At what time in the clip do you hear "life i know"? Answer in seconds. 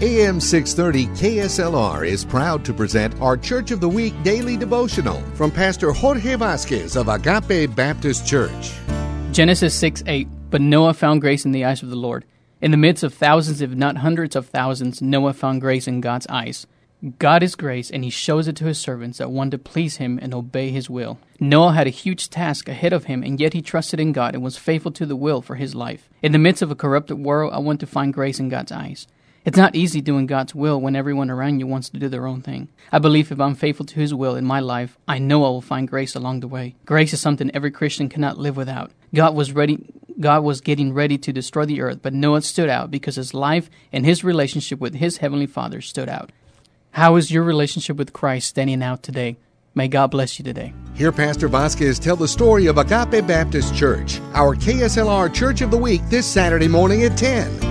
34.60-35.42